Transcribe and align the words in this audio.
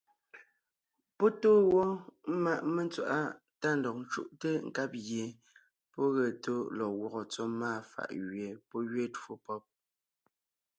Pɔ́ 1.17 1.29
tóo 1.41 1.59
wó 1.73 1.85
ḿmaʼ 2.37 2.59
mentswaʼá 2.75 3.19
tá 3.61 3.69
ndɔg 3.77 3.95
ńcúʼte 4.03 4.49
nkab 4.67 4.91
gie 5.07 5.25
pɔ́ 5.93 6.05
ge 6.15 6.25
tó 6.43 6.53
lɔg 6.77 6.91
gwɔ́gɔ 6.99 7.21
tsɔ́ 7.31 7.45
máa 7.59 7.79
fàʼ 7.91 8.11
gẅie 8.29 8.49
pɔ́ 8.69 8.79
gẅiin 8.89 9.11
twó 9.15 9.33
pɔ́b. 9.45 9.63